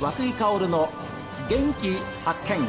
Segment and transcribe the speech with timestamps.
[0.00, 0.88] 和久井薫の
[1.50, 1.94] 元気
[2.24, 2.66] 発見。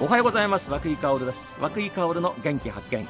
[0.00, 0.68] おはようございます。
[0.68, 1.56] 和久井薫です。
[1.60, 3.06] 和久井薫の元気発見。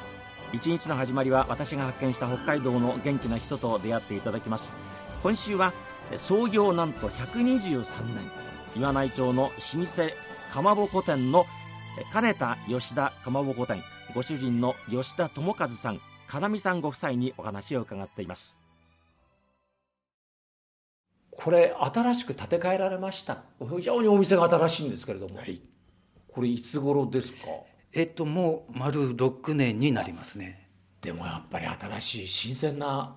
[0.53, 4.77] 一日の始まりは私が発見した北海道の元気な人と出会っていただきます。
[5.23, 5.73] 今週は
[6.17, 7.83] 創業なんと123
[8.15, 8.31] 年。
[8.77, 9.51] 岩内町の老
[9.87, 10.03] 舗
[10.53, 11.47] かまぼこ店の
[12.13, 13.83] 金田吉田かまぼこ店。
[14.15, 16.01] ご主人の吉田智和さん。
[16.31, 18.57] 金美さんご夫妻にお話を伺っています。
[21.33, 23.43] これ新しく建て替えられました。
[23.59, 25.61] 非常にお店が新しいんですけれども、はい、
[26.33, 27.49] これいつ頃ですか？
[27.93, 30.69] えっともう丸6年になりますね。
[31.01, 33.17] でもやっぱり新しい新鮮な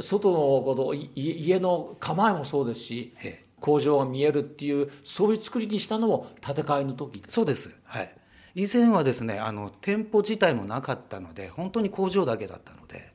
[0.00, 7.72] 外のこと家の構えもそうですし、ええ、工場が見えるっていうそういう作りにしたのも建て替えの時そうです。
[7.84, 8.12] はい
[8.54, 13.10] 以前はですねあの店舗自体もなかったので本当に工場だけだったので。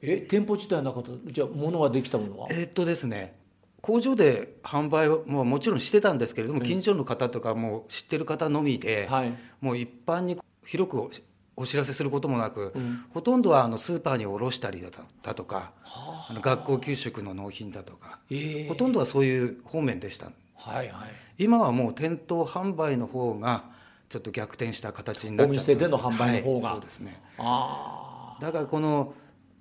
[0.00, 2.48] え店舗自体なかったじゃあ物ができたものは？
[2.50, 3.36] えっとですね
[3.80, 11.10] 工場で販売はもうもちろんしてたんですけれども、近所の方とかも知ってる方のみで、はい、もう一般に広く
[11.56, 23.64] お知らせすることもなく、うん、ほとんどはあのスーパーに卸したりだとか、はあ、学校給食の納品だとか、えー、ほとんどはそういう方面でした、はいはい、今はもう店頭販売の方が
[24.08, 27.20] ちょっと逆転した形になっちゃってお店での販売の方が、はい、そうですね。
[27.36, 29.14] だからこの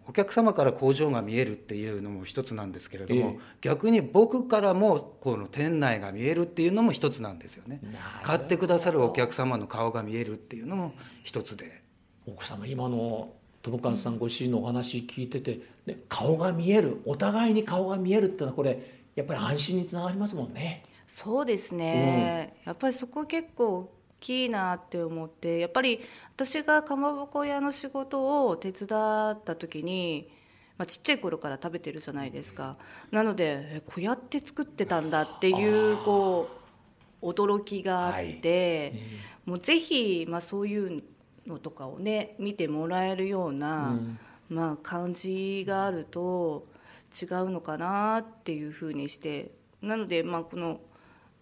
[0.07, 7.81] お客様から工場が見えるっていうのも一つなんですけれども、えー、逆に僕からもこの店内が見えるっていうのも一つなんですよね。
[8.23, 11.81] 買ってくださるお客様の顔が見えるっていうのも一つで。
[12.25, 18.79] 奥様今の友和さんご主人のお話聞いてて、ね、顔が見えるお互いに顔が見えるっていうのはこれ
[19.15, 20.83] やっぱり安心につながりますもんね。
[21.05, 25.99] そうですね、うん、やっぱりそこ結構きいなって思ってやっぱり
[26.35, 28.87] 私がかまぼこ屋の仕事を手伝っ
[29.43, 30.29] た時に、
[30.77, 32.77] まあ、ちっちゃい頃から食べてるじゃないですか。
[33.11, 36.49] なのでこうやって作ってたんだっていうこ
[37.21, 39.01] う驚きがあって、はい、
[39.45, 41.03] もうぜひ、まあ、そういう
[41.47, 44.19] のとかをね見てもらえるような、うん、
[44.49, 46.67] まあ、感じがあると
[47.19, 50.79] 違うのかなっていうふうにしてなので、まあ、この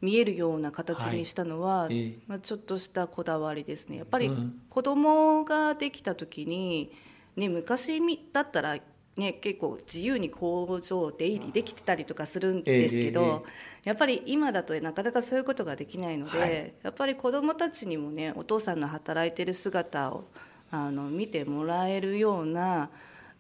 [0.02, 3.98] 見えるような形にしたのは、はい、まあ、ちょっとしたこだわりですね。
[3.98, 4.32] やっぱり
[4.70, 6.92] 子供ができた時に、
[7.36, 8.00] ね、昔
[8.32, 8.78] だったら
[9.18, 13.46] ね、結構自由に工場出入りできてたりとかするんですけど、
[13.86, 20.26] やっぱり今だとなかなかそういうことができないので、はい、やっぱり子どもたちにもねお父さんの働いてる姿を
[20.70, 22.90] あの見てもらえるような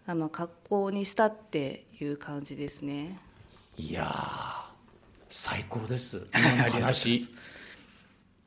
[0.07, 3.19] あの格好にしたっていう感じですね。
[3.77, 4.64] いや
[5.29, 6.27] 最高です。
[6.33, 7.27] 今の話。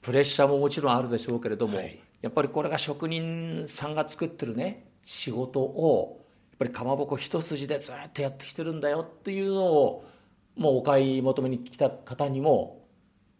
[0.02, 10.04] プレッシャーももちろんあるでしょうけれども、はい、やっぱりこれが職人さんが作ってるね仕事をやっぱりかまぼこ一筋でずっとやってきてるんだよっていうのを
[10.56, 12.86] もうお買い求めに来た方にも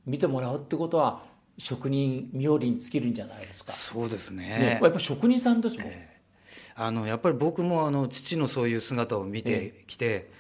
[0.05, 1.23] 見てもらうってことは
[1.57, 3.73] 職人冥利に尽きるんじゃないですか。
[3.73, 10.39] そうですね、ね、やっぱ職人さんですもん、えー、あのやっぱり僕もあの父のそういう姿を見てきて、えー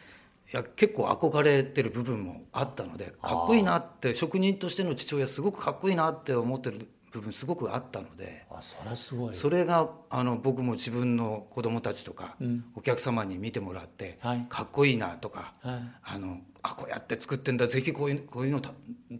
[0.50, 9.34] いや結構憧れてる部分もあったのでかっこいいなって職人としての父親すごくかっこいいなって思ってる部分すごくあったのであそれすごい。
[9.34, 18.70] それがあの僕も自分の子供たちとか、うん、お客様に見てもらって、はい、かっこいいなとか、はい、あのあこうやって作ってんだぜひこういうこういうのだ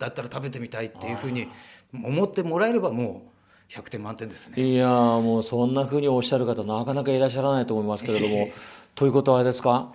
[0.09, 1.49] ったら食べてみたいっていうふうに
[1.93, 3.31] 思ってもらえればも
[3.71, 4.63] う100点満点ですね。
[4.63, 8.53] いやもうそんなふうにおっしゃる方なかなかいらっしゃらないと思いますけれども、えー、
[8.95, 9.93] ということはあれですか？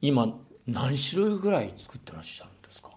[0.00, 0.36] 今
[0.66, 2.90] 何種類ぐらい作ってらっしゃるんですか？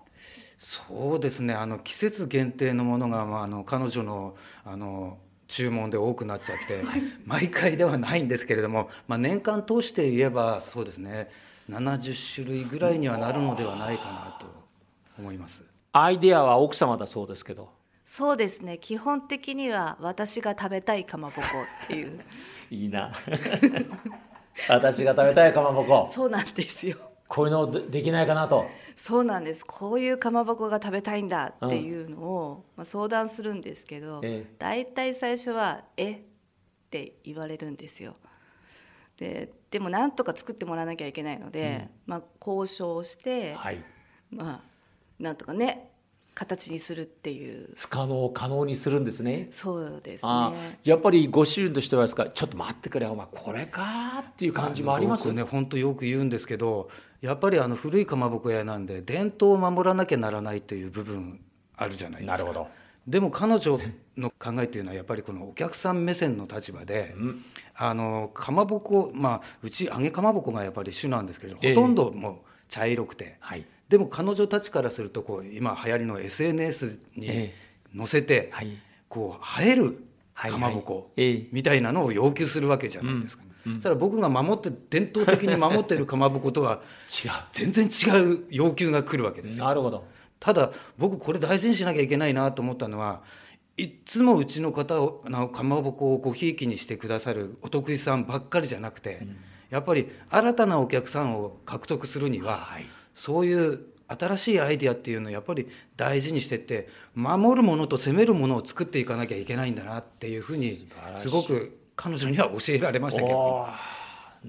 [0.57, 1.53] そうですね。
[1.53, 4.35] あの季節限定のものが、まあ、あの彼女の
[4.65, 11.29] あの注文で多くなっちゃって、はい、毎回ではないんですけれども、まあ、年間通して言えばそうですね。
[11.69, 14.47] 70種類ぐらいにはなるのではないかなと
[15.17, 15.63] 思います。
[15.91, 17.69] アイデアは奥様だそうですけど。
[18.03, 18.77] そうですね。
[18.79, 21.47] 基本的には私が食べたいかまぼこ
[21.85, 22.19] っていう。
[22.71, 23.11] いいな。
[24.67, 26.07] 私が食べたいかまぼこ。
[26.11, 26.97] そうなんですよ
[27.29, 28.65] こういうのできないかなと。
[28.95, 29.63] そうなんです。
[29.63, 36.11] こういうかまぼこが食べたいんだっていうのを、まあ、相談するんですけど、ええ、大体最初は「え？
[36.13, 36.19] っ?」
[36.89, 38.15] て言われるんですよ。
[39.17, 43.83] ででもなんとか作ってもらわなきゃいけないので、うん、まあ、交渉して、はい、
[44.31, 44.61] まあ
[45.19, 45.88] なんとかね
[46.39, 47.69] 形にするっていう。
[47.75, 49.49] 不可能を可能にするんですね。
[49.51, 50.77] そうですね。
[50.85, 55.27] やっぱりご主人としてはですかちょっと待ってくれお前これかっていう感じもあります？
[55.27, 56.89] よね本当よく言うんですけど
[57.19, 61.41] やっぱりあの古いかまぼこ屋なんで伝統を守らなきゃならないという部分
[61.75, 62.37] あるじゃないですか。
[62.37, 62.67] なるほど。
[63.05, 63.79] でも彼女
[64.17, 67.41] の考えっていうのはやっぱりこのお客さん目線の立場で、うん、
[67.75, 72.35] あのかまぼこまあうち揚げかまぼこがやっぱり主なんですけど、ほとんどもう
[72.67, 77.51] 茶色くて、はい、でも彼女たちからするとこう今流行りの SNS に
[77.95, 78.77] 載せて、はい、
[79.07, 80.03] こう映える
[80.35, 81.11] かまぼこ
[81.51, 83.43] みたいなのを要求するわけじゃないですか。
[83.65, 86.81] うん、ただ僕が守って伝統的に守ってるかまぼことは
[87.51, 90.05] 全然違う要求が来るわけですなるほど。
[90.39, 93.21] ただ僕これ大事にしなきゃいけないなと思ったのは
[93.75, 99.37] いつもうちの方をかまぼこをごひいきにしてくださるお得意さんばっかりじゃなくて、うん、
[99.69, 102.85] やっぱり新たなお客さんを獲得するには、はい、
[103.19, 105.67] そういう新しいアイディアっていうのをやっぱり
[105.97, 110.87] 大事にしてって守るものと攻めるものを作っていかなきゃいけないんだなっていうふうに
[111.17, 113.67] すごく彼女には教えられましたけど。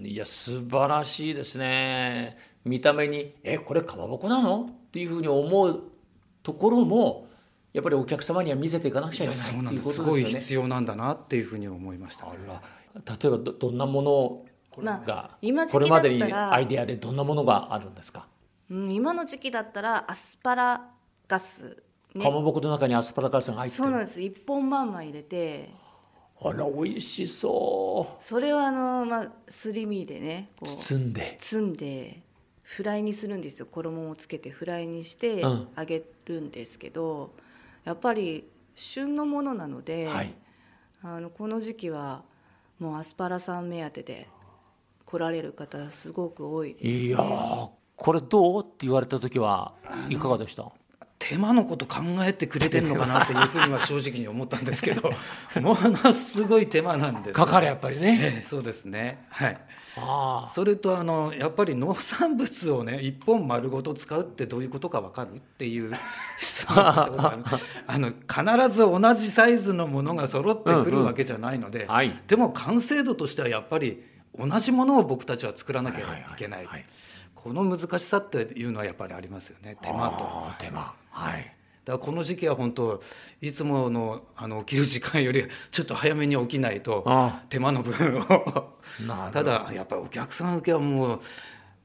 [0.00, 2.38] いや素晴らしいですね。
[2.64, 5.82] 見た目に「えこれかまぼこなの?」っていうふうに思う
[6.44, 7.26] ところも
[7.72, 10.04] やっぱりお客様には見せていかなくちゃいけないっていうことですよね。
[10.04, 12.32] すごい必要なんだなっていうふうに思いました、ね、
[12.94, 14.44] 例えばどどんなもの
[14.84, 18.28] が、まあ、これまでにアイデアでどんなものがあるんですか、
[18.70, 20.88] うん、今の時期だったらアスパラ
[21.26, 21.82] ガス、
[22.14, 23.82] ね、かまぼこの中にアスパラガスが入ってる。
[23.82, 24.20] そうなんです。
[24.20, 25.70] 一本まんま入れて。
[26.42, 28.24] あら美味しそう。
[28.24, 31.22] それはあの、まあ、すり身でね包んで。
[31.22, 32.22] 包んで
[32.62, 33.66] フライにするんですよ。
[33.66, 37.30] 衣をつけてフライにして揚げるんですけど、うん、
[37.84, 40.32] やっぱり旬のものなので、はい、
[41.02, 42.22] あのこの時期は
[42.78, 44.28] もうアスパラさん目当てで
[45.04, 47.18] 来られる方すごく多いです、ね、いや
[48.00, 49.74] これどうって言われた時は
[50.08, 50.64] いかがでした？
[51.18, 55.12] 手間のこと考えてくれてるのかなっていうふうには正直に思ったんですけど
[55.60, 59.26] ものすごい手間なんですかかるやっぱりね、ええ、そうですね。
[59.28, 59.58] はい。
[59.98, 67.10] あそれとあのやっぱり農産物をね一本丸ごと使うってどういうことか分かるっていうあ
[67.98, 74.02] の必ず同じサイズのものが揃ってくるわけじゃないので、うんうんはい、でも完成度としてはやっぱり
[74.38, 76.02] 同じものを僕たちは作らなきゃい
[76.36, 76.84] けないはいはいはい
[77.42, 79.76] この難しさっていうのはやっぱりありますよね。
[79.80, 80.24] 手間と。
[80.58, 80.94] 手間。
[81.10, 81.54] はい。
[81.84, 83.02] だからこの時期は本当
[83.40, 87.04] いつものあの起きる時間よりちょっと早めに起きないと
[87.48, 88.24] 手間の分を。
[89.32, 91.20] ただやっぱりお客さん受けはもう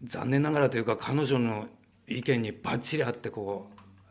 [0.04, 1.68] 残念ながらというか彼女の
[2.08, 3.68] 意見にばっちりあってこ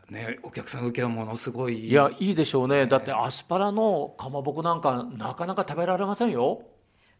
[0.09, 1.87] うねお客さん受けはものすごい。
[1.87, 6.63] いやいいでしょうね、だってアスパラのかまぼこなんかなかなか食べられませんよ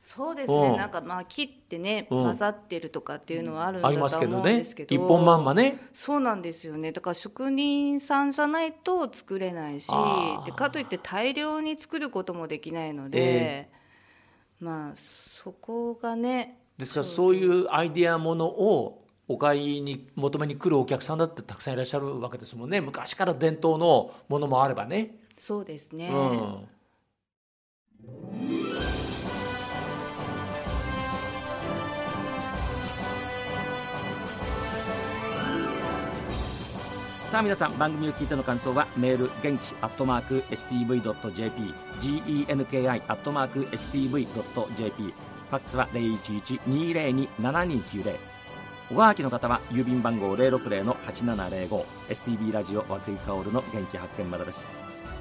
[0.07, 5.79] そうですね、なんかまあ切ってね、混ざってるとかっていうのはあるんだと思うんですけど、一本まんまね。
[5.93, 6.91] そうなんですよね。
[6.91, 9.87] だから職人さんじゃないと作れないし
[10.45, 22.79] でかといって大量に作ることもできないので、えー、まあそこがねですからそういうアイデアものをお買いに求めに来るお客さんだってたくさんいらっしゃるわけですもんね。
[22.79, 25.17] 昔から伝統のものもあればね。
[25.35, 26.67] そうですね、うん
[37.35, 48.15] さあ皆さん番組を聞いての感想はメール元気アットマーク STV.jp genki アットマーク STV.jp ファックスは0112027290
[48.89, 54.65] おはがきの方は郵便番号060-8705 STB ラジオ和久井薫の元気発見までです。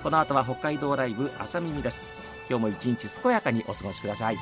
[0.05, 2.05] この後は北海道ライブ朝耳です。
[2.48, 4.36] 今日も一日健やかにお過ごしください。